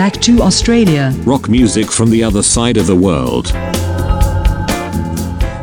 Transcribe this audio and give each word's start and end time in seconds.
back 0.00 0.18
to 0.18 0.40
Australia. 0.40 1.12
Rock 1.26 1.46
music 1.50 1.90
from 1.90 2.08
the 2.08 2.24
other 2.24 2.42
side 2.42 2.78
of 2.78 2.86
the 2.86 2.96
world. 2.96 3.52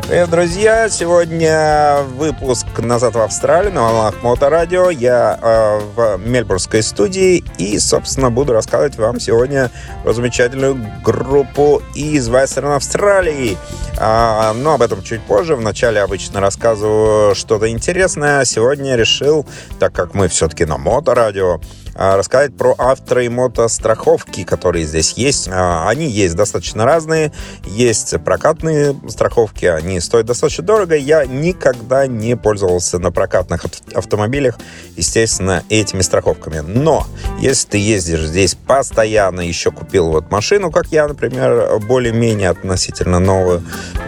Привет, 0.06 0.30
друзья! 0.30 0.88
Сегодня 0.88 2.02
выпуск 2.16 2.66
«Назад 2.78 3.14
в 3.14 3.18
Австралию» 3.18 3.72
на 3.74 3.82
волнах 3.82 4.22
Моторадио. 4.22 4.90
Я 4.90 5.38
э, 5.42 5.80
в 5.94 6.18
мельбурнской 6.24 6.84
студии 6.84 7.44
и, 7.58 7.78
собственно, 7.80 8.30
буду 8.30 8.52
рассказывать 8.52 8.96
вам 8.96 9.18
сегодня 9.18 9.72
про 10.04 10.12
замечательную 10.12 10.78
группу 11.04 11.82
из 11.96 12.28
Вестерн 12.28 12.70
Австралии. 12.70 13.58
А, 13.98 14.54
но 14.54 14.74
об 14.74 14.82
этом 14.82 15.02
чуть 15.02 15.20
позже. 15.22 15.56
Вначале 15.56 16.00
обычно 16.00 16.40
рассказываю 16.40 17.34
что-то 17.34 17.68
интересное. 17.68 18.44
Сегодня 18.44 18.94
решил, 18.94 19.44
так 19.80 19.92
как 19.92 20.14
мы 20.14 20.28
все-таки 20.28 20.64
на 20.64 20.78
Моторадио, 20.78 21.54
а, 21.56 21.60
рассказать 21.98 22.56
про 22.56 22.74
авто 22.78 23.18
и 23.18 23.28
мотостраховки, 23.28 24.44
которые 24.44 24.86
здесь 24.86 25.14
есть. 25.14 25.48
А, 25.50 25.88
они 25.88 26.06
есть 26.06 26.36
достаточно 26.36 26.84
разные. 26.84 27.32
Есть 27.64 28.14
прокатные 28.24 28.94
страховки, 29.08 29.64
они 29.64 30.00
стоят 30.00 30.26
достаточно 30.26 30.64
дорого. 30.64 30.94
Я 30.94 31.26
никогда 31.26 32.06
не 32.06 32.36
пользовался 32.36 32.98
на 32.98 33.10
прокатных 33.10 33.66
автомобилях, 33.94 34.58
естественно, 34.96 35.64
этими 35.68 36.02
страховками. 36.02 36.60
Но 36.60 37.06
если 37.40 37.68
ты 37.68 37.78
ездишь 37.78 38.20
здесь 38.20 38.54
постоянно, 38.54 39.40
еще 39.40 39.72
купил 39.72 40.10
вот 40.10 40.30
машину, 40.30 40.70
как 40.70 40.86
я, 40.88 41.08
например, 41.08 41.80
более-менее 41.80 42.50
относительно 42.50 43.18
новую, 43.18 43.64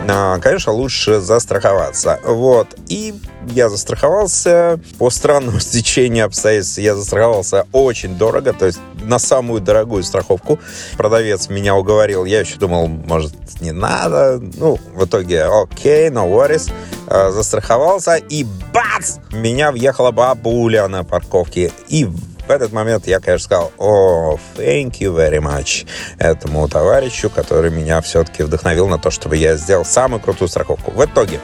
а, 0.09 0.39
конечно, 0.39 0.73
лучше 0.73 1.21
застраховаться. 1.21 2.21
Вот. 2.25 2.77
И 2.89 3.15
я 3.49 3.69
застраховался. 3.69 4.81
По 4.99 5.11
странному 5.11 5.61
стечению 5.61 6.27
обстоятельств 6.27 6.79
я 6.79 6.95
застраховался 6.95 7.67
очень 7.73 8.17
дорого, 8.17 8.53
то 8.53 8.67
есть 8.67 8.79
на 9.03 9.19
самую 9.19 9.61
дорогую 9.61 10.03
страховку. 10.03 10.59
Продавец 10.97 11.49
меня 11.49 11.75
уговорил. 11.75 12.25
Я 12.25 12.41
еще 12.41 12.57
думал, 12.57 12.89
может, 12.89 13.35
не 13.61 13.73
надо. 13.73 14.41
Ну, 14.57 14.79
в 14.95 15.05
итоге, 15.05 15.45
окей, 15.45 16.09
okay, 16.09 16.13
no 16.13 16.31
worries. 16.31 16.73
А, 17.07 17.31
застраховался, 17.31 18.17
и 18.17 18.45
бац! 18.73 19.17
Меня 19.33 19.73
въехала 19.73 20.11
бабуля 20.11 20.87
на 20.89 21.05
парковке. 21.05 21.73
И 21.89 22.05
в 22.51 22.51
этот 22.53 22.73
момент 22.73 23.07
я, 23.07 23.21
конечно, 23.21 23.45
сказал, 23.45 23.73
о, 23.79 24.37
thank 24.57 24.99
you 25.01 25.15
very 25.15 25.39
much 25.39 25.87
этому 26.19 26.69
товарищу, 26.69 27.31
который 27.31 27.71
меня 27.71 28.01
все-таки 28.01 28.43
вдохновил 28.43 28.89
на 28.89 28.99
то, 28.99 29.11
чтобы 29.11 29.37
я 29.37 29.57
сделал 29.57 29.85
самую 29.85 30.21
крутую 30.21 30.49
страховку. 30.49 30.91
В 30.91 31.05
итоге, 31.05 31.41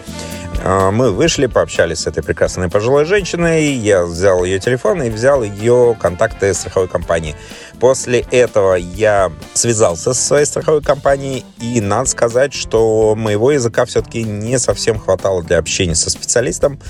мы 0.67 1.13
вышли, 1.13 1.47
пообщались 1.47 2.01
с 2.01 2.07
этой 2.07 2.23
прекрасной 2.23 2.69
пожилой 2.69 3.05
женщиной. 3.05 3.73
Я 3.73 4.05
взял 4.05 4.43
ее 4.45 4.59
телефон 4.59 5.03
и 5.03 5.11
взял 5.11 5.43
ее 5.43 5.97
контакты 6.01 6.53
страховой 6.55 6.89
компании. 6.89 7.37
После 7.79 8.21
этого 8.31 8.75
я 8.75 9.31
связался 9.55 10.13
со 10.13 10.23
своей 10.23 10.45
страховой 10.45 10.83
компанией, 10.83 11.45
и 11.61 11.81
надо 11.81 12.09
сказать, 12.09 12.53
что 12.53 13.15
моего 13.15 13.53
языка 13.53 13.85
все-таки 13.85 14.25
не 14.25 14.59
совсем 14.59 14.99
хватало 14.99 15.43
для 15.43 15.59
общения 15.59 15.95
со 15.95 16.11
специалистом. 16.11 16.81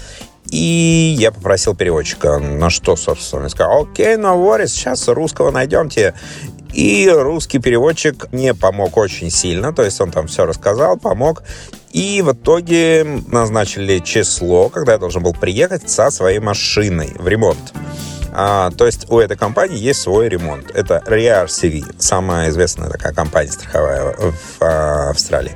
И 0.50 1.16
я 1.18 1.32
попросил 1.32 1.74
переводчика, 1.74 2.38
на 2.38 2.70
что, 2.70 2.94
собственно, 2.96 3.42
он 3.42 3.50
сказал, 3.50 3.82
окей, 3.82 4.16
no 4.16 4.36
worries, 4.36 4.68
сейчас 4.68 5.08
русского 5.08 5.50
найдемте. 5.50 6.14
И 6.76 7.08
русский 7.08 7.58
переводчик 7.58 8.30
мне 8.32 8.52
помог 8.52 8.98
очень 8.98 9.30
сильно, 9.30 9.72
то 9.72 9.82
есть 9.82 9.98
он 10.02 10.10
там 10.10 10.26
все 10.26 10.44
рассказал, 10.44 10.98
помог. 10.98 11.42
И 11.92 12.20
в 12.20 12.32
итоге 12.32 13.22
назначили 13.28 13.98
число, 14.00 14.68
когда 14.68 14.92
я 14.92 14.98
должен 14.98 15.22
был 15.22 15.32
приехать 15.32 15.88
со 15.88 16.10
своей 16.10 16.38
машиной 16.38 17.14
в 17.18 17.26
ремонт. 17.28 17.72
А, 18.30 18.70
то 18.72 18.84
есть 18.84 19.10
у 19.10 19.18
этой 19.18 19.38
компании 19.38 19.78
есть 19.78 20.02
свой 20.02 20.28
ремонт. 20.28 20.70
Это 20.74 21.02
RearCV, 21.06 21.94
самая 21.98 22.50
известная 22.50 22.90
такая 22.90 23.14
компания 23.14 23.52
страховая 23.52 24.12
в 24.12 24.34
а, 24.60 25.08
Австралии. 25.08 25.52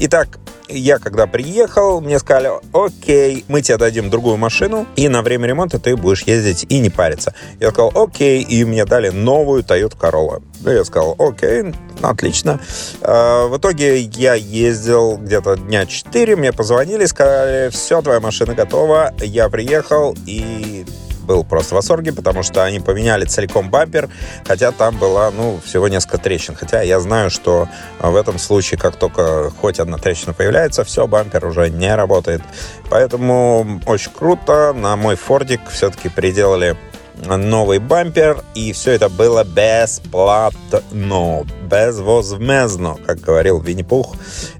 Итак, 0.00 0.38
я 0.72 0.98
когда 0.98 1.26
приехал, 1.26 2.00
мне 2.00 2.18
сказали, 2.18 2.50
окей, 2.72 3.44
мы 3.48 3.62
тебе 3.62 3.76
дадим 3.76 4.10
другую 4.10 4.36
машину, 4.36 4.86
и 4.96 5.08
на 5.08 5.22
время 5.22 5.48
ремонта 5.48 5.78
ты 5.78 5.96
будешь 5.96 6.22
ездить 6.22 6.66
и 6.68 6.78
не 6.78 6.90
париться. 6.90 7.34
Я 7.58 7.70
сказал, 7.70 7.92
окей, 7.94 8.42
и 8.42 8.64
мне 8.64 8.84
дали 8.84 9.10
новую 9.10 9.62
Toyota 9.62 9.96
Corolla. 9.98 10.42
Я 10.64 10.84
сказал, 10.84 11.16
окей, 11.18 11.72
отлично. 12.02 12.60
А, 13.02 13.46
в 13.46 13.58
итоге 13.58 13.98
я 13.98 14.34
ездил 14.34 15.16
где-то 15.16 15.56
дня 15.56 15.86
4, 15.86 16.36
мне 16.36 16.52
позвонили, 16.52 17.06
сказали, 17.06 17.70
все, 17.70 18.02
твоя 18.02 18.20
машина 18.20 18.54
готова, 18.54 19.12
я 19.20 19.48
приехал, 19.48 20.16
и 20.26 20.84
был 21.30 21.44
просто 21.44 21.74
в 21.74 21.76
восторге, 21.76 22.12
потому 22.12 22.42
что 22.42 22.64
они 22.64 22.80
поменяли 22.80 23.24
целиком 23.24 23.70
бампер, 23.70 24.08
хотя 24.44 24.72
там 24.72 24.96
была, 24.96 25.30
ну, 25.30 25.60
всего 25.64 25.86
несколько 25.86 26.18
трещин. 26.18 26.56
Хотя 26.56 26.82
я 26.82 26.98
знаю, 26.98 27.30
что 27.30 27.68
в 28.00 28.16
этом 28.16 28.36
случае, 28.36 28.80
как 28.80 28.96
только 28.96 29.50
хоть 29.60 29.78
одна 29.78 29.96
трещина 29.98 30.32
появляется, 30.32 30.82
все, 30.82 31.06
бампер 31.06 31.46
уже 31.46 31.70
не 31.70 31.94
работает. 31.94 32.42
Поэтому 32.90 33.80
очень 33.86 34.10
круто. 34.10 34.72
На 34.72 34.96
мой 34.96 35.14
фордик 35.14 35.60
все-таки 35.70 36.08
приделали 36.08 36.76
новый 37.14 37.78
бампер, 37.78 38.42
и 38.56 38.72
все 38.72 38.90
это 38.90 39.08
было 39.08 39.44
бесплатно, 39.44 40.82
безвозмездно, 41.70 42.96
как 43.06 43.20
говорил 43.20 43.60
Винни-Пух 43.60 44.16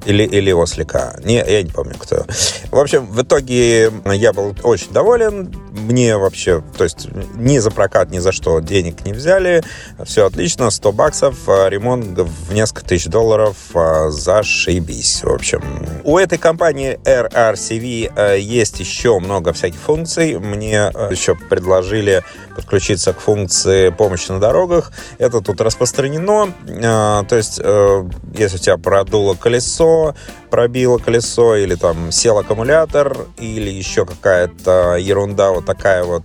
или, 0.06 0.22
или 0.22 0.52
Ослика. 0.52 1.18
Не, 1.24 1.36
я 1.36 1.62
не 1.62 1.70
помню, 1.70 1.94
кто. 1.98 2.24
В 2.70 2.78
общем, 2.78 3.06
в 3.06 3.22
итоге 3.22 3.90
я 4.04 4.32
был 4.32 4.54
очень 4.62 4.92
доволен. 4.92 5.52
Мне 5.72 6.16
вообще, 6.16 6.62
то 6.76 6.84
есть 6.84 7.08
ни 7.36 7.58
за 7.58 7.70
прокат, 7.70 8.10
ни 8.10 8.18
за 8.18 8.32
что 8.32 8.60
денег 8.60 9.04
не 9.04 9.12
взяли. 9.12 9.62
Все 10.04 10.26
отлично, 10.26 10.70
100 10.70 10.92
баксов, 10.92 11.36
а 11.48 11.68
ремонт 11.68 12.18
в 12.18 12.52
несколько 12.52 12.84
тысяч 12.84 13.06
долларов, 13.06 13.56
а, 13.74 14.10
зашибись. 14.10 15.22
В 15.22 15.32
общем, 15.32 15.62
у 16.04 16.18
этой 16.18 16.38
компании 16.38 16.98
RRCV 17.04 18.12
э, 18.14 18.38
есть 18.40 18.80
еще 18.80 19.18
много 19.18 19.52
всяких 19.52 19.80
функций. 19.80 20.38
Мне 20.38 20.92
еще 21.10 21.34
предложили 21.34 22.22
подключиться 22.60 23.12
к 23.12 23.20
функции 23.20 23.88
помощи 23.88 24.30
на 24.30 24.38
дорогах. 24.38 24.92
Это 25.18 25.40
тут 25.40 25.60
распространено. 25.60 26.52
А, 26.84 27.24
то 27.24 27.36
есть, 27.36 27.60
э, 27.62 28.04
если 28.34 28.56
у 28.56 28.60
тебя 28.60 28.76
продуло 28.76 29.34
колесо, 29.34 30.14
пробило 30.50 30.98
колесо, 30.98 31.56
или 31.56 31.74
там 31.74 32.12
сел 32.12 32.38
аккумулятор, 32.38 33.16
или 33.38 33.70
еще 33.70 34.04
какая-то 34.04 34.96
ерунда 34.96 35.52
вот 35.52 35.64
такая 35.64 36.04
вот, 36.04 36.24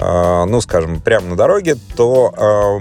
ну, 0.00 0.60
скажем, 0.60 1.00
прямо 1.00 1.28
на 1.28 1.36
дороге, 1.36 1.76
то 1.96 2.80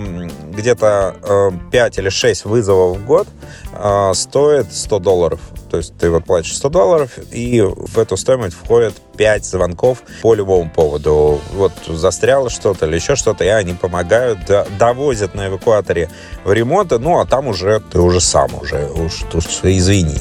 где-то 0.52 1.54
5 1.72 1.98
или 2.00 2.10
6 2.10 2.46
вызовов 2.46 2.98
в 2.98 3.06
год 3.06 3.28
а, 3.74 4.14
стоит 4.14 4.74
100 4.74 5.00
долларов. 5.00 5.40
То 5.70 5.78
есть 5.78 5.98
ты 5.98 6.10
вот 6.10 6.26
платишь 6.26 6.56
100 6.58 6.70
долларов, 6.70 7.18
и 7.32 7.62
в 7.62 7.98
эту 7.98 8.18
стоимость 8.18 8.56
входит 8.56 8.94
5 9.18 9.46
звонков 9.46 10.04
по 10.22 10.34
любому 10.34 10.70
поводу. 10.70 11.42
Вот 11.54 11.72
застряло 11.88 12.50
что-то 12.50 12.86
или 12.86 12.96
еще 12.96 13.16
что-то, 13.16 13.44
и 13.44 13.48
они 13.48 13.74
помогают, 13.74 14.40
довозят 14.78 15.34
на 15.34 15.48
эвакуаторе 15.48 16.10
в 16.44 16.52
ремонт, 16.52 16.92
ну, 16.92 17.20
а 17.20 17.26
там 17.26 17.48
уже 17.48 17.80
ты 17.80 18.00
уже 18.00 18.22
сам 18.22 18.54
уже, 18.62 18.88
уж, 18.88 19.24
уж 19.34 19.46
извини. 19.64 20.20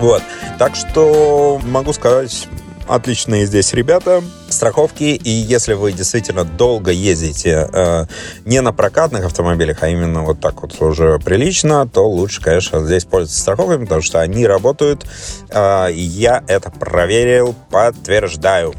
Вот. 0.00 0.22
Так 0.58 0.74
что 0.76 1.60
могу 1.64 1.92
сказать, 1.92 2.48
отличные 2.88 3.46
здесь 3.46 3.72
ребята, 3.72 4.22
страховки, 4.48 5.04
и 5.04 5.30
если 5.30 5.74
вы 5.74 5.92
действительно 5.92 6.44
долго 6.44 6.90
ездите 6.90 7.68
э, 7.72 8.06
не 8.44 8.60
на 8.60 8.72
прокатных 8.72 9.24
автомобилях, 9.24 9.82
а 9.82 9.88
именно 9.88 10.22
вот 10.22 10.40
так 10.40 10.62
вот 10.62 10.80
уже 10.80 11.18
прилично, 11.18 11.88
то 11.88 12.08
лучше, 12.08 12.40
конечно, 12.40 12.84
здесь 12.84 13.04
пользоваться 13.04 13.40
страховками, 13.40 13.84
потому 13.84 14.02
что 14.02 14.20
они 14.20 14.46
работают. 14.46 15.04
Э, 15.50 15.88
я 15.92 16.42
это 16.46 16.70
проверил, 16.70 17.54
подтверждаю. 17.70 18.74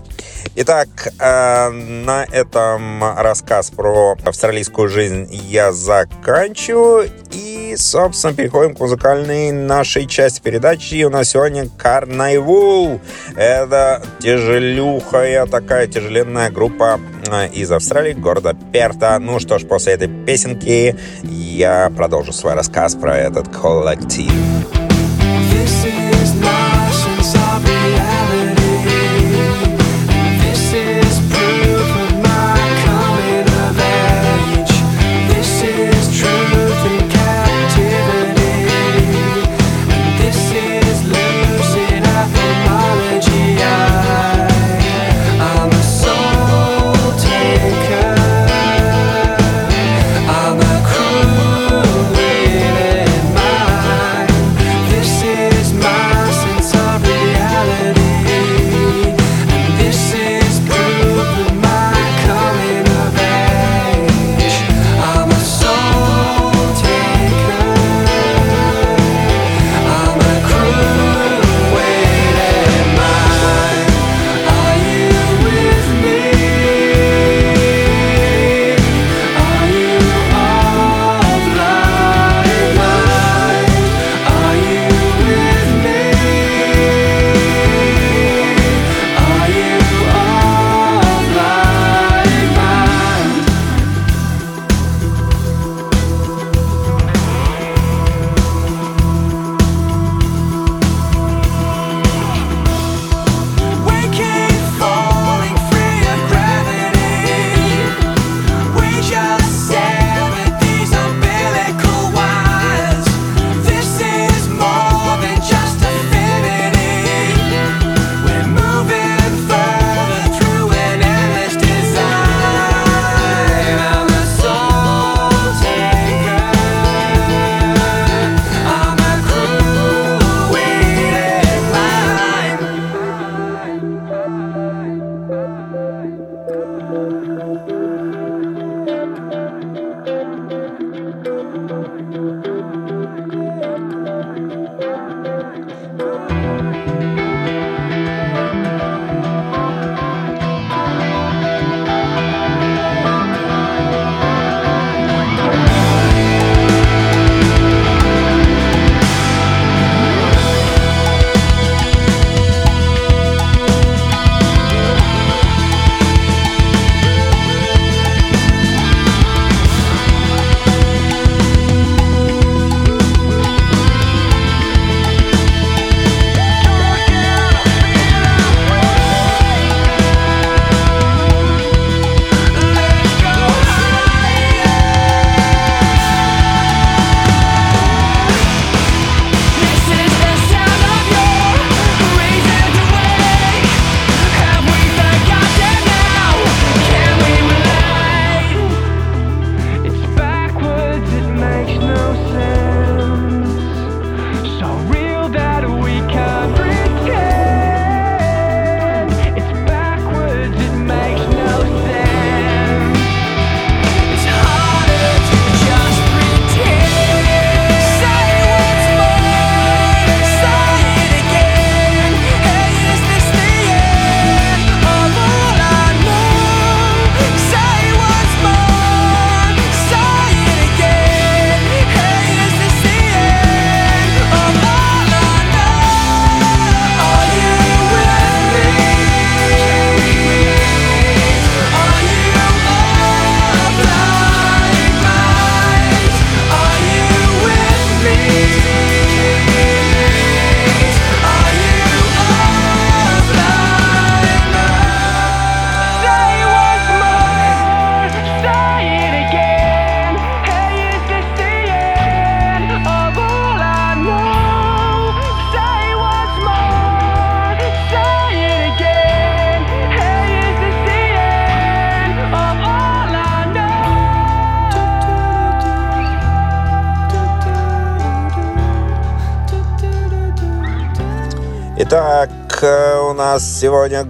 Итак, 0.56 0.88
э, 1.20 1.70
на 1.70 2.24
этом 2.32 3.04
рассказ 3.04 3.72
про 3.72 4.16
австралийскую 4.24 4.88
жизнь 4.88 5.28
я 5.30 5.74
заканчиваю. 5.74 7.10
И, 7.32 7.76
собственно, 7.78 8.34
переходим 8.34 8.74
к 8.74 8.80
музыкальной 8.80 9.52
нашей 9.52 10.08
части 10.08 10.42
передачи. 10.42 11.04
У 11.04 11.10
нас 11.10 11.30
сегодня 11.30 11.68
Карнайвул. 11.78 13.02
Это 13.36 14.02
тяжелюхая 14.20 15.46
такая 15.46 15.88
тяжеленная 15.88 16.50
группа 16.52 17.00
э, 17.28 17.50
из 17.50 17.72
Австралии, 17.72 18.14
города 18.14 18.56
Перта. 18.72 19.20
Ну 19.20 19.40
что 19.40 19.60
ж, 19.60 19.66
после 19.66 19.94
этой 19.94 20.08
песенки 20.08 20.96
я 21.24 21.92
продолжу 21.96 22.32
свой 22.32 22.54
рассказ 22.54 22.96
про 22.96 23.18
этот 23.18 23.50
коллектив. 23.50 24.32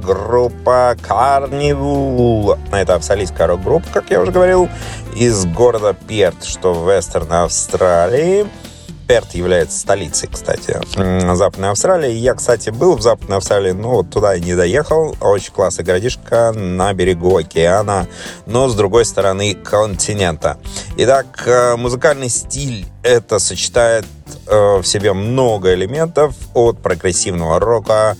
Сегодня 0.06 0.14
группа 0.14 0.96
Carnival. 1.02 2.58
Это 2.72 2.96
австралийская 2.96 3.48
рок-группа, 3.48 3.88
как 3.94 4.10
я 4.10 4.22
уже 4.22 4.32
говорил, 4.32 4.70
из 5.16 5.46
города 5.46 5.96
Перт, 6.08 6.44
что 6.44 6.74
в 6.74 6.90
Вестерн 6.90 7.32
Австралии. 7.32 8.46
Перт 9.08 9.36
является 9.36 9.78
столицей, 9.78 10.28
кстати, 10.32 10.80
Западной 11.36 11.70
Австралии. 11.70 12.12
Я, 12.12 12.34
кстати, 12.34 12.72
был 12.72 12.96
в 12.96 13.02
Западной 13.02 13.38
Австралии, 13.38 13.72
но 13.72 13.98
вот 13.98 14.10
туда 14.10 14.34
и 14.34 14.42
не 14.42 14.56
доехал. 14.56 15.16
Очень 15.22 15.54
классный 15.54 15.86
городишко 15.86 16.52
на 16.54 16.92
берегу 16.94 17.38
океана, 17.38 18.08
но 18.48 18.68
с 18.68 18.74
другой 18.74 19.06
стороны 19.06 19.54
континента. 19.54 20.58
Итак, 20.98 21.44
э, 21.46 21.76
музыкальный 21.76 22.30
стиль 22.30 22.88
это 23.04 23.38
сочетает 23.38 24.06
э, 24.48 24.78
в 24.78 24.84
себе 24.84 25.14
много 25.14 25.76
элементов 25.76 26.34
от 26.56 26.80
прогрессивного 26.80 27.60
рока 27.60 28.18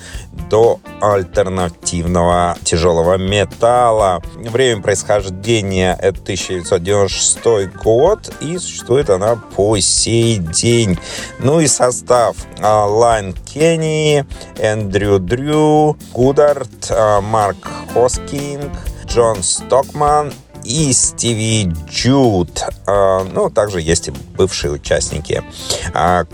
до 0.50 0.80
альтернативного 1.01 2.58
тяжелого 2.63 3.18
металла. 3.18 4.22
Время 4.36 4.82
происхождения 4.82 5.98
это 6.00 6.22
1996 6.22 7.74
год, 7.75 8.34
и 8.42 8.58
существует 8.58 9.10
она 9.10 9.36
по 9.36 9.77
сей 9.80 10.38
день. 10.38 10.98
Ну 11.39 11.60
и 11.60 11.68
состав. 11.68 12.36
А, 12.62 12.86
Иэн 12.86 13.34
Кенни, 13.34 14.25
Эндрю 14.60 15.20
Дрю, 15.20 15.98
Годдард, 16.13 16.89
а, 16.89 17.22
Марк 17.22 17.68
Хоскинг, 17.94 18.72
Джон 19.06 19.44
Стокман 19.44 20.34
и 20.63 20.92
Стиви 20.94 21.72
Джадд. 21.89 22.63
А, 22.88 23.24
ну, 23.24 23.50
также 23.50 23.82
есть 23.82 24.08
и 24.08 24.13
бывшие 24.38 24.72
участники 24.72 25.44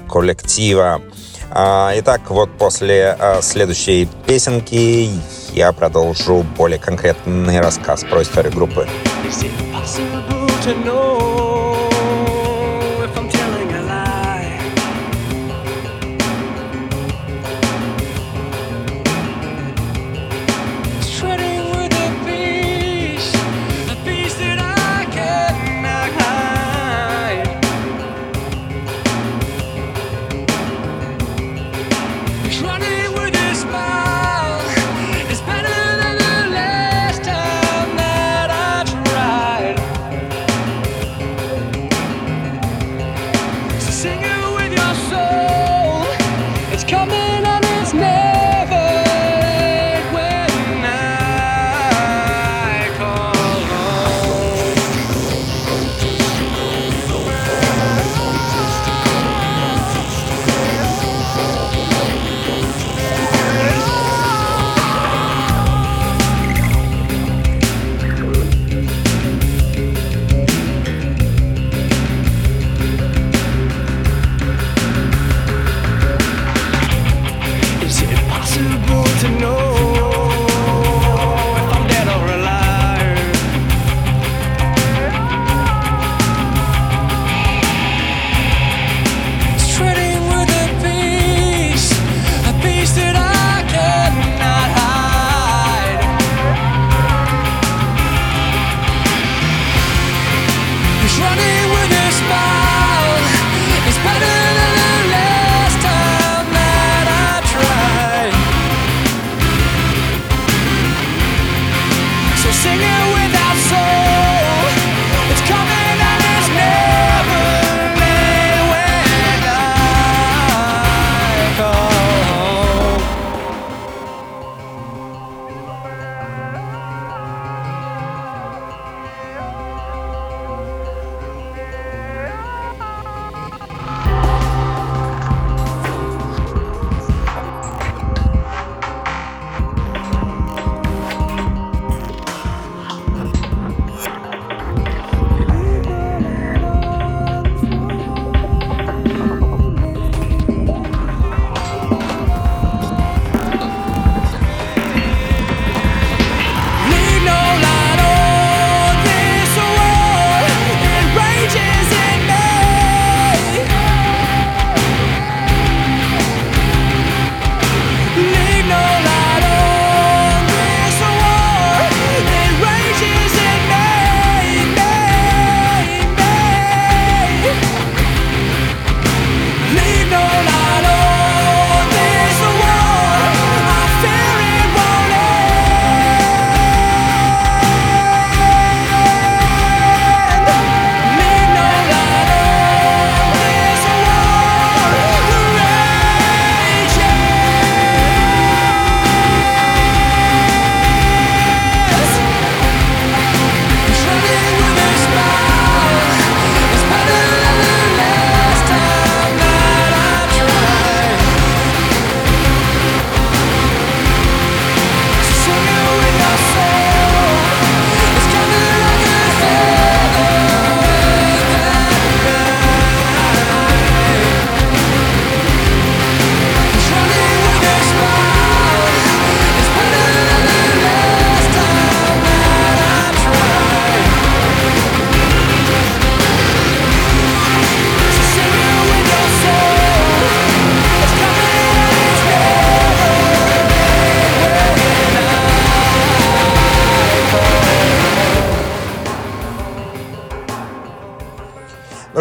коллектива. 0.10 1.02
А, 1.54 1.92
итак, 1.96 2.30
вот 2.30 2.50
после 2.58 3.16
а, 3.20 3.42
следующей 3.42 4.08
песенки 4.26 5.10
я 5.54 5.74
продолжу 5.74 6.46
более 6.58 6.80
конкретный 6.80 7.60
рассказ 7.60 8.06
про 8.06 8.22
историю 8.22 8.54
группы. 8.54 8.88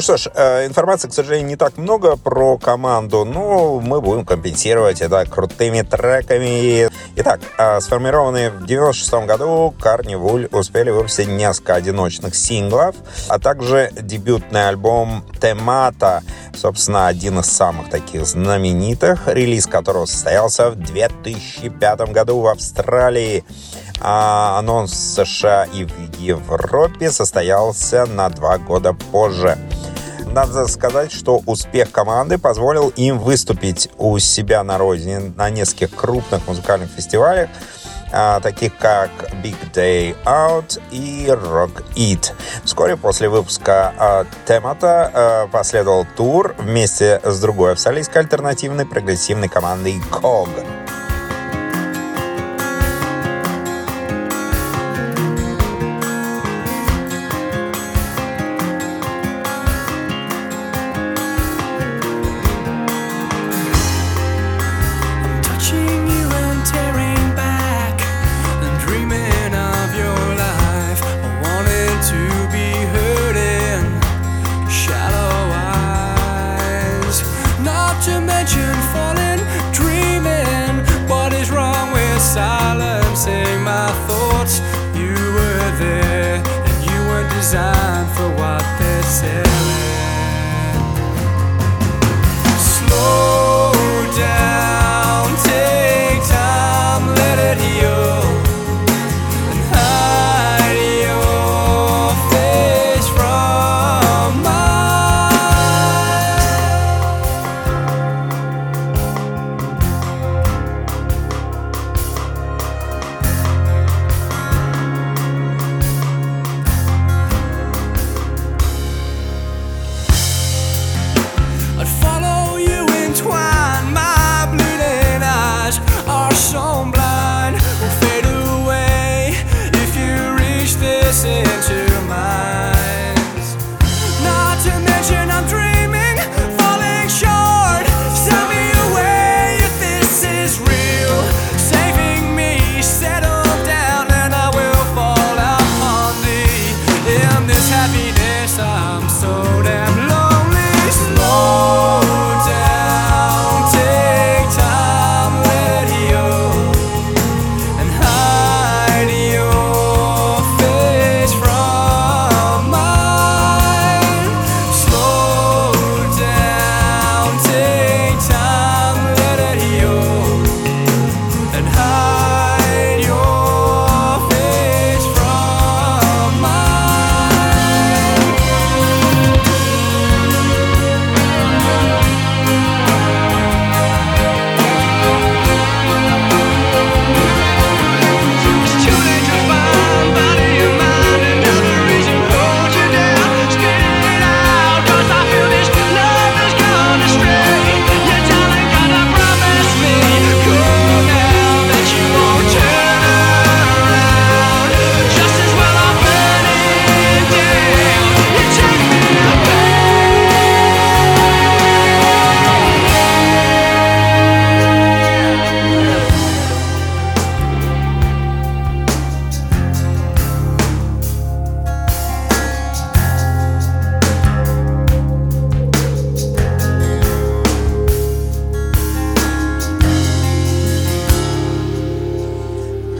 Ну 0.00 0.02
что 0.02 0.16
ж, 0.16 0.30
э, 0.34 0.66
информации, 0.66 1.08
к 1.08 1.12
сожалению, 1.12 1.46
не 1.46 1.56
так 1.56 1.76
много 1.76 2.16
про 2.16 2.56
команду, 2.56 3.26
но 3.26 3.80
мы 3.80 4.00
будем 4.00 4.24
компенсировать 4.24 5.02
это 5.02 5.26
крутыми 5.26 5.82
треками. 5.82 6.88
Итак, 7.16 7.40
э, 7.58 7.80
сформированные 7.82 8.48
в 8.48 8.64
96 8.64 9.26
году 9.26 9.74
Карнивуль 9.78 10.48
успели 10.52 10.88
выпустить 10.88 11.28
несколько 11.28 11.74
одиночных 11.74 12.34
синглов, 12.34 12.94
а 13.28 13.38
также 13.38 13.90
дебютный 14.00 14.70
альбом 14.70 15.22
Темата, 15.38 16.22
собственно, 16.54 17.06
один 17.06 17.40
из 17.40 17.46
самых 17.52 17.90
таких 17.90 18.24
знаменитых, 18.24 19.28
релиз 19.28 19.66
которого 19.66 20.06
состоялся 20.06 20.70
в 20.70 20.76
2005 20.76 22.10
году 22.10 22.40
в 22.40 22.46
Австралии. 22.46 23.44
А 24.00 24.58
анонс 24.58 24.92
в 24.92 25.26
США 25.26 25.64
и 25.64 25.84
в 25.84 26.18
Европе 26.18 27.10
состоялся 27.10 28.06
на 28.06 28.30
два 28.30 28.56
года 28.56 28.94
позже. 28.94 29.58
Надо 30.32 30.68
сказать, 30.68 31.10
что 31.10 31.42
успех 31.46 31.90
команды 31.90 32.38
позволил 32.38 32.90
им 32.90 33.18
выступить 33.18 33.88
у 33.98 34.16
себя 34.20 34.62
на 34.62 34.78
родине 34.78 35.32
на 35.36 35.50
нескольких 35.50 35.94
крупных 35.94 36.46
музыкальных 36.46 36.88
фестивалях, 36.88 37.48
а, 38.12 38.38
таких 38.40 38.76
как 38.76 39.10
Big 39.42 39.56
Day 39.74 40.16
Out 40.24 40.80
и 40.92 41.26
Rock 41.26 41.84
It. 41.96 42.32
Вскоре 42.64 42.96
после 42.96 43.28
выпуска 43.28 43.92
а, 43.98 44.24
Темата 44.46 45.10
а, 45.12 45.46
последовал 45.48 46.06
тур 46.16 46.54
вместе 46.58 47.20
с 47.24 47.40
другой 47.40 47.72
австралийской 47.72 48.22
альтернативной 48.22 48.86
прогрессивной 48.86 49.48
командой 49.48 50.00
COG. 50.12 50.79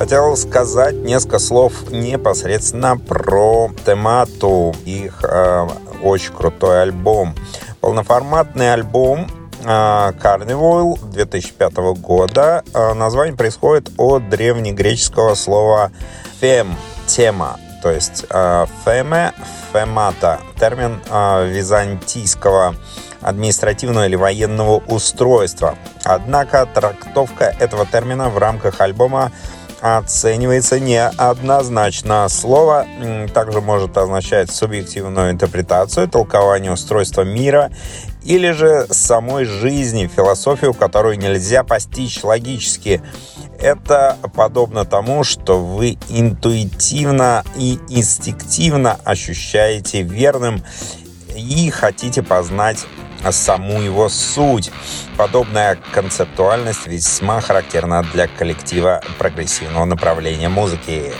Хотел 0.00 0.34
сказать 0.34 0.94
несколько 0.94 1.38
слов 1.38 1.90
непосредственно 1.90 2.96
про 2.96 3.70
темату, 3.84 4.74
их 4.86 5.22
э, 5.22 5.68
очень 6.02 6.32
крутой 6.32 6.84
альбом. 6.84 7.34
Полноформатный 7.82 8.72
альбом 8.72 9.26
э, 9.62 9.66
Carnival 9.66 10.98
2005 11.06 11.74
года. 12.00 12.64
Э, 12.72 12.94
название 12.94 13.36
происходит 13.36 13.90
от 13.98 14.26
древнегреческого 14.30 15.34
слова 15.34 15.92
«фем»— 16.40 16.74
«тема», 17.06 17.58
то 17.82 17.90
есть 17.90 18.24
э, 18.30 18.64
«феме», 18.86 19.34
«фемата»— 19.70 20.40
термин 20.58 20.98
византийского 21.52 22.74
административного 23.20 24.06
или 24.06 24.16
военного 24.16 24.78
устройства. 24.78 25.76
Однако 26.04 26.64
трактовка 26.64 27.54
этого 27.60 27.84
термина 27.84 28.30
в 28.30 28.38
рамках 28.38 28.80
альбома 28.80 29.30
оценивается 29.80 30.78
неоднозначно. 30.78 32.28
Слово 32.28 32.86
также 33.32 33.60
может 33.60 33.96
означать 33.96 34.50
субъективную 34.50 35.30
интерпретацию, 35.30 36.08
толкование 36.08 36.72
устройства 36.72 37.22
мира 37.22 37.70
или 38.22 38.50
же 38.52 38.86
самой 38.90 39.44
жизни, 39.44 40.10
философию, 40.14 40.74
которую 40.74 41.18
нельзя 41.18 41.64
постичь 41.64 42.22
логически. 42.22 43.02
Это 43.58 44.16
подобно 44.34 44.84
тому, 44.84 45.24
что 45.24 45.58
вы 45.58 45.98
интуитивно 46.08 47.44
и 47.56 47.78
инстинктивно 47.88 48.98
ощущаете 49.04 50.02
верным 50.02 50.62
и 51.34 51.70
хотите 51.70 52.22
познать 52.22 52.86
саму 53.30 53.80
его 53.80 54.08
суть. 54.08 54.70
Подобная 55.16 55.78
концептуальность 55.92 56.86
весьма 56.86 57.40
характерна 57.40 58.04
для 58.12 58.26
коллектива 58.26 59.02
прогрессивного 59.18 59.84
направления 59.84 60.48
музыки. 60.48 61.12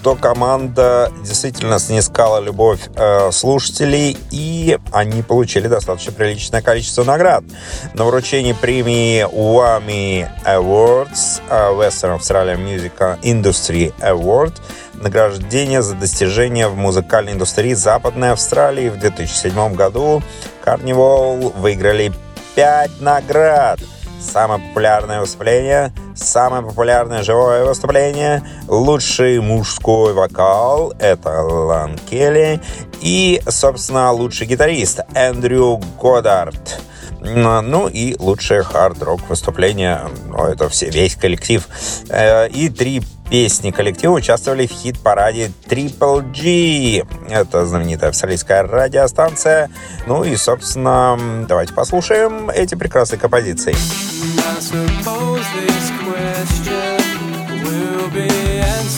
Что 0.00 0.16
команда 0.16 1.12
действительно 1.22 1.78
снискала 1.78 2.40
любовь 2.40 2.80
э, 2.96 3.30
слушателей, 3.32 4.16
и 4.30 4.78
они 4.92 5.22
получили 5.22 5.68
достаточно 5.68 6.10
приличное 6.10 6.62
количество 6.62 7.04
наград. 7.04 7.44
На 7.92 8.06
вручении 8.06 8.54
премии 8.54 9.26
WAMI 9.30 10.26
Awards, 10.46 11.42
э, 11.50 11.72
Western 11.74 12.18
Australian 12.18 12.64
Music 12.64 13.20
Industry 13.20 13.92
Award, 14.00 14.54
награждение 14.94 15.82
за 15.82 15.94
достижения 15.96 16.68
в 16.68 16.76
музыкальной 16.76 17.32
индустрии 17.32 17.74
Западной 17.74 18.32
Австралии 18.32 18.88
в 18.88 18.98
2007 18.98 19.74
году 19.74 20.22
Carnival 20.64 21.54
выиграли 21.58 22.10
5 22.54 23.02
наград. 23.02 23.78
Самое 24.20 24.60
популярное 24.60 25.20
выступление, 25.20 25.92
самое 26.14 26.62
популярное 26.62 27.22
живое 27.22 27.64
выступление, 27.64 28.42
лучший 28.68 29.40
мужской 29.40 30.12
вокал— 30.12 30.92
это 30.98 31.42
Лан 31.42 31.98
Келли, 31.98 32.60
и, 33.00 33.40
собственно, 33.48 34.12
лучший 34.12 34.46
гитарист 34.46 35.00
Эндрю 35.14 35.80
Годдард. 36.00 36.80
Ну 37.20 37.88
и 37.88 38.16
лучшее 38.18 38.62
хард-рок 38.62 39.28
выступление, 39.28 40.02
ну, 40.26 40.44
это 40.44 40.68
все, 40.68 40.88
весь 40.90 41.16
коллектив. 41.16 41.66
Э, 42.08 42.48
и 42.48 42.68
три 42.70 43.02
песни 43.30 43.70
коллектива 43.70 44.12
участвовали 44.12 44.66
в 44.66 44.72
хит-параде 44.72 45.52
Triple 45.68 46.30
G. 46.32 47.04
Это 47.28 47.64
знаменитая 47.64 48.10
австралийская 48.10 48.62
радиостанция. 48.64 49.70
Ну 50.06 50.24
и, 50.24 50.36
собственно, 50.36 51.16
давайте 51.48 51.72
послушаем 51.72 52.50
эти 52.50 52.74
прекрасные 52.74 53.18
композиции. 53.18 53.74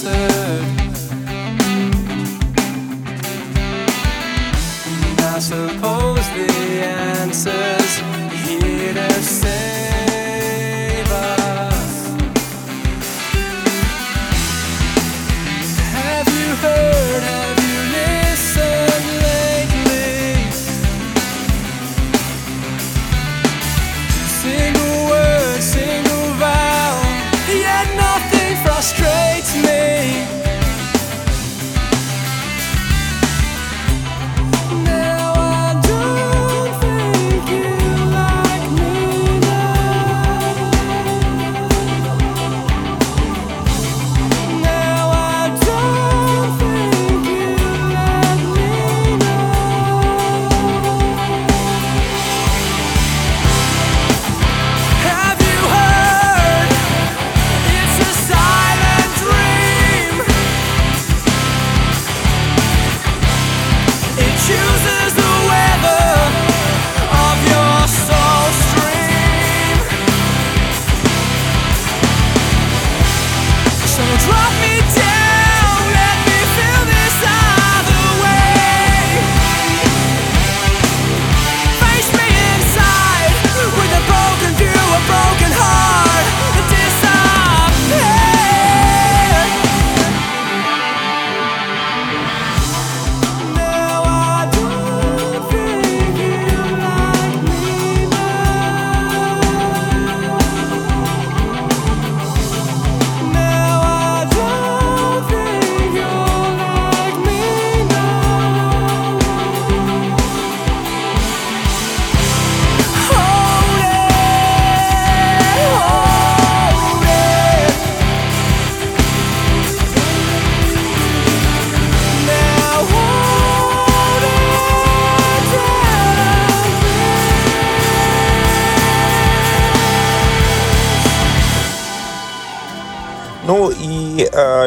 I 0.04 0.31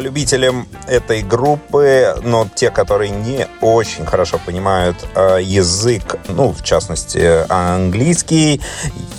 любителям 0.02 0.68
этой 0.88 1.22
группы, 1.22 2.16
но 2.24 2.48
те, 2.54 2.70
которые 2.70 3.10
не 3.12 3.48
очень 3.62 4.06
хорошо 4.06 4.40
понимают 4.46 4.98
э, 5.16 5.40
язык, 5.42 6.18
ну, 6.28 6.52
в 6.52 6.64
частности, 6.64 7.46
английский, 7.52 8.62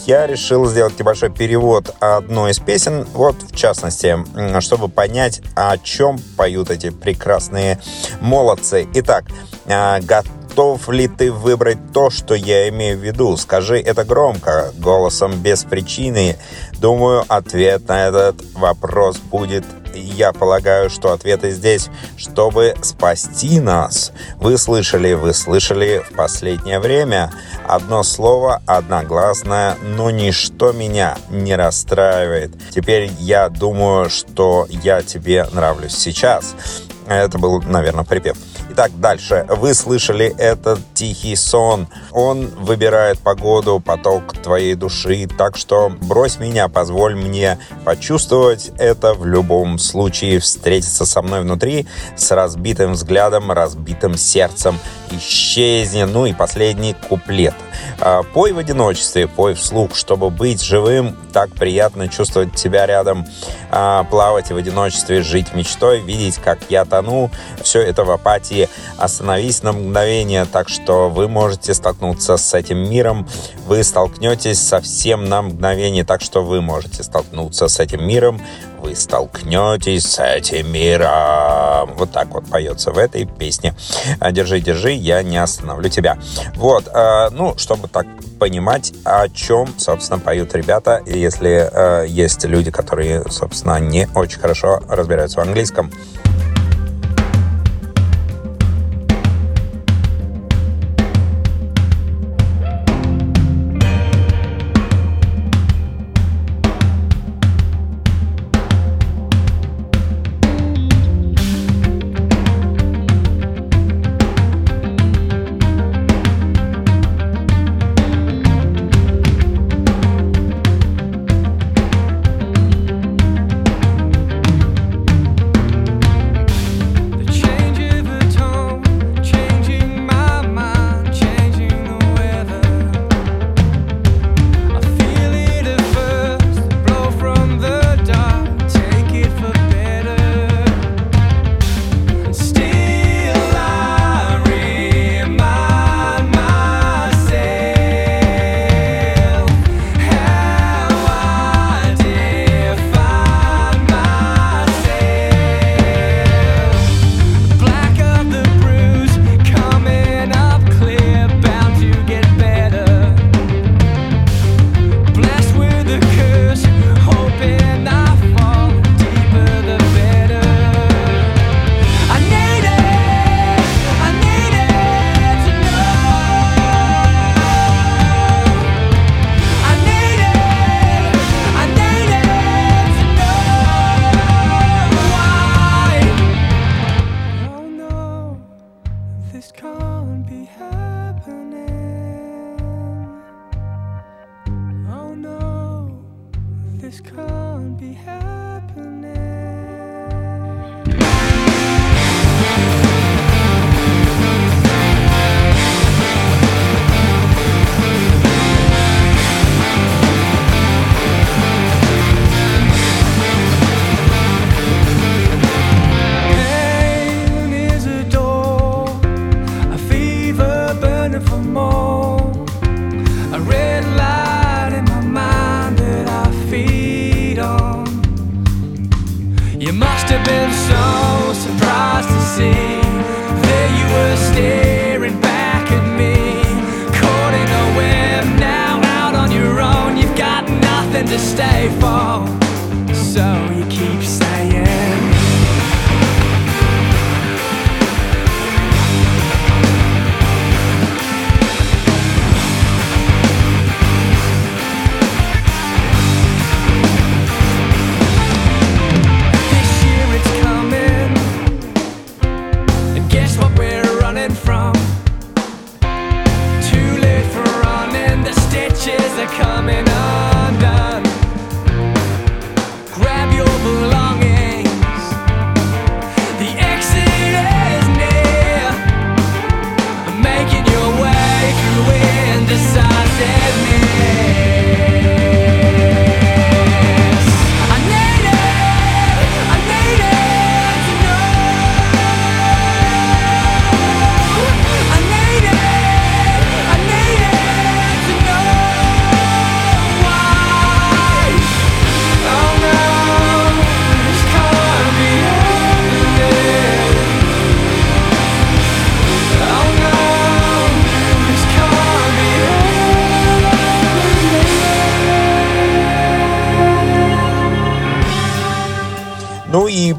я 0.06 0.26
решил 0.26 0.66
сделать 0.66 0.98
небольшой 0.98 1.30
перевод 1.30 1.94
одной 2.00 2.52
из 2.52 2.58
песен, 2.58 3.06
вот, 3.12 3.36
в 3.42 3.56
частности, 3.56 4.16
чтобы 4.60 4.88
понять, 4.88 5.42
о 5.54 5.78
чем 5.78 6.18
поют 6.36 6.70
эти 6.70 6.90
прекрасные 6.90 7.80
молодцы. 8.20 8.86
Итак, 8.94 9.24
э, 9.66 10.00
готов 10.00 10.88
ли 10.88 11.08
ты 11.08 11.32
выбрать 11.32 11.92
то, 11.92 12.10
что 12.10 12.34
я 12.34 12.68
имею 12.68 12.98
в 12.98 13.02
виду? 13.02 13.36
Скажи 13.36 13.78
это 13.78 14.04
громко, 14.04 14.72
голосом 14.78 15.40
без 15.40 15.64
причины. 15.64 16.36
Думаю, 16.78 17.24
ответ 17.28 17.88
на 17.88 18.06
этот 18.08 18.36
вопрос 18.54 19.18
будет 19.18 19.64
я 19.98 20.32
полагаю, 20.32 20.90
что 20.90 21.12
ответы 21.12 21.50
здесь, 21.50 21.88
чтобы 22.16 22.74
спасти 22.82 23.60
нас. 23.60 24.12
Вы 24.36 24.58
слышали, 24.58 25.14
вы 25.14 25.34
слышали 25.34 26.02
в 26.08 26.14
последнее 26.14 26.78
время. 26.80 27.32
Одно 27.66 28.02
слово, 28.02 28.62
одногласное, 28.66 29.76
но 29.82 30.10
ничто 30.10 30.72
меня 30.72 31.16
не 31.30 31.56
расстраивает. 31.56 32.52
Теперь 32.70 33.10
я 33.18 33.48
думаю, 33.48 34.10
что 34.10 34.66
я 34.70 35.02
тебе 35.02 35.46
нравлюсь 35.52 35.96
сейчас. 35.96 36.54
Это 37.06 37.38
был, 37.38 37.62
наверное, 37.62 38.04
припев. 38.04 38.36
Итак, 38.70 38.90
дальше. 38.98 39.46
Вы 39.48 39.74
слышали 39.74 40.34
этот 40.38 40.80
тихий 40.92 41.36
сон. 41.36 41.86
Он 42.12 42.48
выбирает 42.48 43.18
погоду, 43.20 43.80
поток 43.80 44.32
твоей 44.42 44.74
души. 44.74 45.28
Так 45.38 45.56
что 45.56 45.90
брось 46.00 46.38
меня, 46.38 46.68
позволь 46.68 47.14
мне 47.14 47.58
почувствовать 47.84 48.72
это 48.78 49.14
в 49.14 49.24
любом 49.24 49.78
случае. 49.78 50.40
Встретиться 50.40 51.06
со 51.06 51.22
мной 51.22 51.42
внутри 51.42 51.86
с 52.16 52.30
разбитым 52.32 52.92
взглядом, 52.92 53.52
разбитым 53.52 54.16
сердцем. 54.16 54.78
Исчезни. 55.12 56.02
Ну 56.02 56.26
и 56.26 56.32
последний 56.32 56.94
куплет. 57.08 57.54
А, 58.00 58.24
пой 58.24 58.52
в 58.52 58.58
одиночестве, 58.58 59.28
пой 59.28 59.54
вслух, 59.54 59.94
чтобы 59.94 60.30
быть 60.30 60.62
живым. 60.62 61.16
Так 61.32 61.50
приятно 61.52 62.08
чувствовать 62.08 62.54
тебя 62.54 62.84
рядом. 62.86 63.26
А, 63.70 64.04
плавать 64.04 64.50
в 64.50 64.56
одиночестве, 64.56 65.22
жить 65.22 65.54
мечтой, 65.54 66.00
видеть, 66.00 66.36
как 66.36 66.58
я 66.68 66.84
тону. 66.96 67.30
Все 67.62 67.80
это 67.80 68.04
в 68.04 68.10
апатии 68.10 68.68
остановись 68.98 69.62
на 69.62 69.72
мгновение, 69.72 70.46
так 70.46 70.68
что 70.68 71.08
вы 71.08 71.28
можете 71.28 71.74
столкнуться 71.74 72.36
с 72.36 72.54
этим 72.54 72.78
миром, 72.88 73.28
вы 73.66 73.82
столкнетесь 73.82 74.60
совсем 74.60 75.24
на 75.24 75.42
мгновение, 75.42 76.04
так 76.04 76.22
что 76.22 76.44
вы 76.44 76.60
можете 76.60 77.02
столкнуться 77.02 77.68
с 77.68 77.80
этим 77.80 78.06
миром, 78.06 78.40
вы 78.78 78.94
столкнетесь 78.94 80.04
с 80.04 80.22
этим 80.22 80.72
миром. 80.72 81.94
Вот 81.96 82.12
так 82.12 82.28
вот 82.28 82.46
поется 82.46 82.92
в 82.92 82.98
этой 82.98 83.24
песне. 83.24 83.74
Держи, 84.30 84.60
держи, 84.60 84.92
я 84.92 85.22
не 85.22 85.38
остановлю 85.38 85.88
тебя. 85.88 86.18
Вот, 86.54 86.88
э, 86.92 87.30
ну, 87.32 87.56
чтобы 87.58 87.88
так 87.88 88.06
понимать, 88.38 88.92
о 89.04 89.28
чем, 89.28 89.68
собственно, 89.78 90.20
поют 90.20 90.54
ребята, 90.54 91.02
если 91.06 91.68
э, 91.72 92.06
есть 92.06 92.44
люди, 92.44 92.70
которые, 92.70 93.24
собственно, 93.30 93.80
не 93.80 94.08
очень 94.14 94.38
хорошо 94.38 94.80
разбираются 94.88 95.40
в 95.40 95.42
английском. 95.42 95.90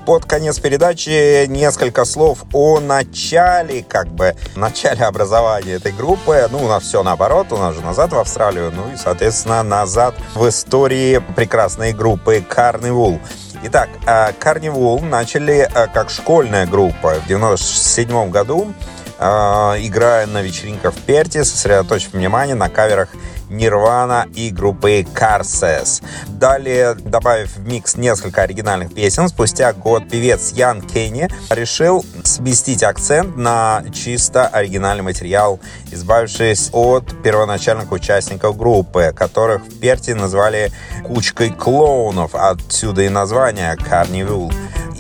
Под 0.06 0.26
конец 0.26 0.60
передачи 0.60 1.48
несколько 1.48 2.06
слов 2.06 2.46
о 2.54 2.80
начале, 2.80 3.84
как 3.84 4.08
бы, 4.08 4.36
начале 4.56 5.04
образования 5.04 5.74
этой 5.74 5.92
группы. 5.92 6.48
Ну, 6.52 6.64
у 6.64 6.68
нас 6.68 6.84
все 6.84 7.02
наоборот, 7.02 7.52
у 7.52 7.58
нас 7.58 7.74
же 7.74 7.82
назад 7.82 8.14
в 8.14 8.20
Австралию, 8.20 8.72
ну 8.72 8.94
и, 8.94 8.98
соответственно, 8.98 9.64
назад 9.64 10.14
в 10.36 10.48
истории 10.48 11.24
прекрасной 11.36 11.92
группы 11.92 12.46
Carnival. 12.48 13.20
Итак, 13.64 13.90
Carnival 14.06 15.04
начали 15.04 15.68
э, 15.74 15.88
как 15.92 16.12
школьная 16.12 16.68
группа 16.68 17.16
в 17.16 17.28
97 17.28 18.30
году, 18.30 18.74
э, 19.18 19.26
играя 19.26 20.28
на 20.28 20.44
вечеринках 20.44 20.94
в 20.94 21.02
Перте, 21.02 21.44
сосредоточив 21.44 22.14
внимание 22.14 22.56
на 22.56 22.70
каверах 22.70 23.10
Нирвана 23.50 24.28
и 24.34 24.50
группы 24.50 25.02
Carses. 25.02 26.04
Далее, 26.28 26.94
добавив 26.96 27.56
в 27.56 27.68
микс 27.68 27.96
несколько 27.96 28.44
оригинальных 28.44 28.94
песен, 28.94 29.28
спустя 29.30 29.74
год 29.74 30.10
певец 30.10 30.52
Ян 30.54 30.82
Кенни 30.82 31.30
решил 31.50 32.06
сместить 32.24 32.84
акцент 32.84 33.38
на 33.38 33.84
чисто 33.94 34.48
оригинальный 34.48 35.04
материал, 35.04 35.60
избавившись 35.92 36.70
от 36.74 37.22
первоначальных 37.24 37.92
участников 37.92 38.58
группы, 38.58 39.14
которых 39.16 39.66
в 39.66 39.80
Перте 39.80 40.16
назвали 40.16 40.72
кучкой 41.06 41.50
клоунов, 41.50 42.36
отсюда 42.36 43.04
и 43.04 43.10
название 43.10 43.76
Carnival 43.76 44.52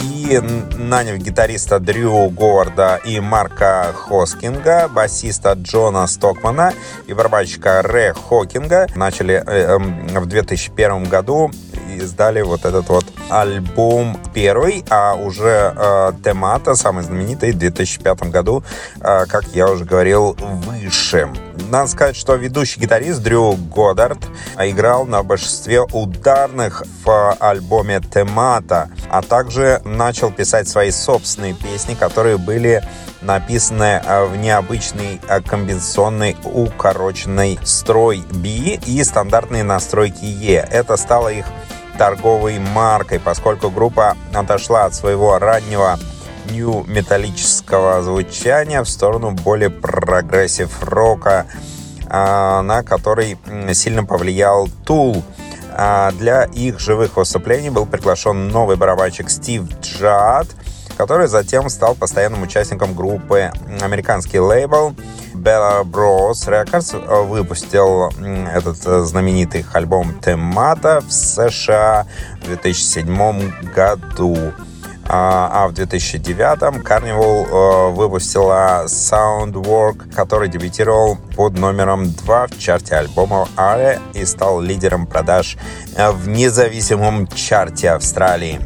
и 0.01 0.39
наняв 0.77 1.17
гитариста 1.17 1.79
Дрю 1.79 2.29
Говарда 2.29 2.99
и 3.05 3.19
Марка 3.19 3.93
Хоскинга, 3.93 4.87
басиста 4.89 5.53
Джона 5.53 6.07
Стокмана 6.07 6.73
и 7.07 7.13
барабанщика 7.13 7.81
Ре 7.81 8.13
Хокинга, 8.39 8.87
начали 8.95 9.35
э, 9.35 9.77
э, 9.77 10.19
в 10.19 10.25
2001 10.25 11.05
году 11.05 11.51
издали 11.97 12.41
вот 12.41 12.65
этот 12.65 12.87
вот 12.89 13.05
альбом 13.29 14.17
первый, 14.33 14.83
а 14.89 15.15
уже 15.15 15.73
э, 15.75 16.11
Темата, 16.23 16.75
самый 16.75 17.03
знаменитый, 17.03 17.51
в 17.51 17.57
2005 17.57 18.29
году, 18.29 18.63
э, 18.99 19.25
как 19.25 19.45
я 19.53 19.69
уже 19.69 19.85
говорил, 19.85 20.37
выше. 20.39 21.29
Надо 21.69 21.89
сказать, 21.89 22.15
что 22.15 22.35
ведущий 22.35 22.79
гитарист 22.79 23.21
Дрю 23.21 23.53
Годдард 23.53 24.19
играл 24.59 25.05
на 25.05 25.23
большинстве 25.23 25.81
ударных 25.81 26.83
в 27.03 27.33
альбоме 27.39 28.01
Темата, 28.01 28.89
а 29.09 29.21
также 29.21 29.81
начал 29.83 30.31
писать 30.31 30.67
свои 30.67 30.91
собственные 30.91 31.53
песни, 31.53 31.95
которые 31.95 32.37
были 32.37 32.83
написаны 33.21 34.01
в 34.29 34.35
необычной 34.37 35.19
э, 35.27 35.41
комбинационной 35.41 36.37
укороченной 36.43 37.59
строй 37.63 38.23
B 38.31 38.47
и 38.85 39.03
стандартные 39.03 39.63
настройки 39.63 40.23
E. 40.23 40.55
Это 40.55 40.97
стало 40.97 41.29
их 41.29 41.45
торговой 41.97 42.59
маркой, 42.59 43.19
поскольку 43.19 43.69
группа 43.69 44.15
отошла 44.33 44.85
от 44.85 44.93
своего 44.93 45.37
раннего 45.39 45.97
нью 46.51 46.83
металлического 46.87 48.01
звучания 48.01 48.83
в 48.83 48.89
сторону 48.89 49.31
более 49.31 49.69
прогрессив 49.69 50.83
рока, 50.83 51.45
а, 52.07 52.61
на 52.61 52.83
который 52.83 53.37
сильно 53.73 54.03
повлиял 54.03 54.67
Tool. 54.85 55.23
А, 55.73 56.11
для 56.11 56.43
их 56.45 56.79
живых 56.79 57.17
выступлений 57.17 57.69
был 57.69 57.85
приглашен 57.85 58.47
новый 58.47 58.77
барабанщик 58.77 59.29
Стив 59.29 59.63
Джадд, 59.81 60.47
который 60.97 61.27
затем 61.27 61.69
стал 61.69 61.95
постоянным 61.95 62.41
участником 62.41 62.95
группы 62.95 63.51
американский 63.81 64.39
лейбл 64.39 64.95
Bieler 65.37 65.83
Bros 65.83 66.45
Records 66.47 67.25
выпустил 67.25 68.09
этот 68.51 68.85
э, 68.85 69.01
знаменитый 69.03 69.65
альбом 69.71 70.19
Themata 70.19 71.01
в 71.07 71.11
США 71.11 72.05
в 72.41 72.47
2007 72.47 73.51
году. 73.73 74.35
А, 75.09 75.49
а 75.63 75.67
в 75.67 75.73
2009 75.73 76.83
Carnival 76.83 77.47
э, 77.47 77.91
выпустила 77.91 78.85
Soundwork, 78.87 80.13
который 80.13 80.49
дебютировал 80.49 81.17
под 81.35 81.57
номером 81.57 82.11
2 82.11 82.47
в 82.47 82.59
чарте 82.59 82.95
альбома 82.95 83.47
Аре 83.55 83.99
и 84.13 84.25
стал 84.25 84.59
лидером 84.59 85.07
продаж 85.07 85.57
э, 85.95 86.11
в 86.11 86.27
независимом 86.27 87.27
чарте 87.27 87.91
Австралии. 87.91 88.59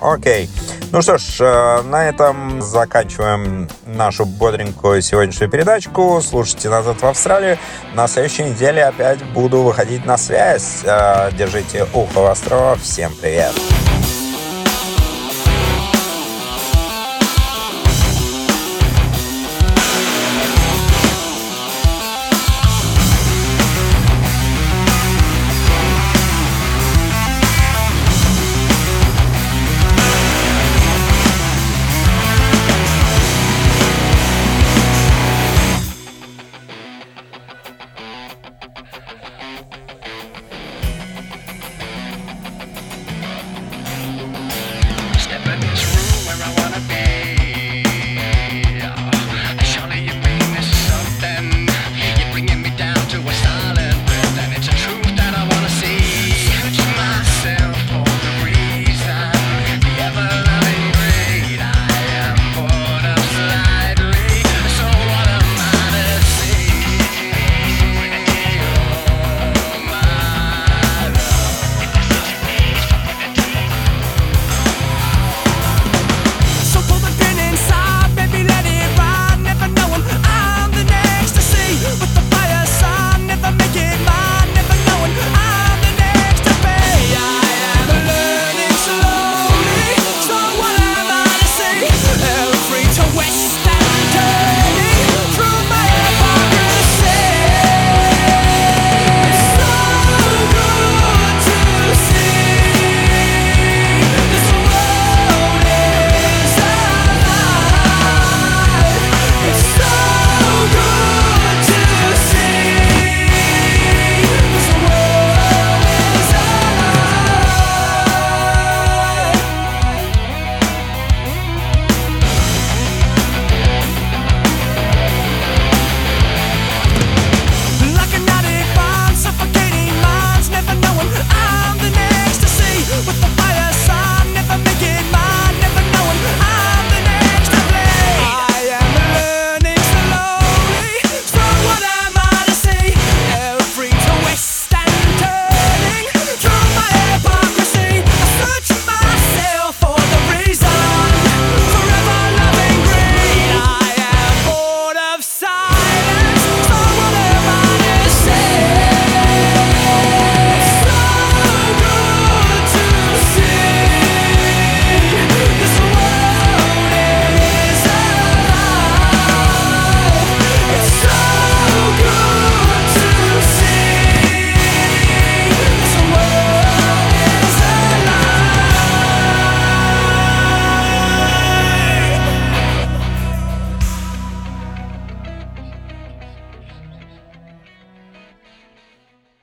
Окей. 0.00 0.50
Ну 0.90 1.02
что 1.02 1.18
ж, 1.18 1.36
э, 1.40 1.82
на 1.82 2.08
этом 2.08 2.60
заканчиваем 2.62 3.68
нашу 3.86 4.24
бодренькую 4.24 5.02
сегодняшнюю 5.02 5.50
передачку. 5.50 6.20
Слушайте 6.20 6.68
«Назад 6.68 7.00
в 7.00 7.06
Австралию». 7.06 7.58
На 7.94 8.08
следующей 8.08 8.44
неделе 8.44 8.84
опять 8.84 9.22
буду 9.22 9.58
выходить 9.62 10.04
на 10.04 10.16
связь. 10.16 10.82
Держите 11.38 11.86
ухо 11.94 12.22
востро. 12.22 12.76
Всем. 12.82 13.12
Привет. 13.20 13.52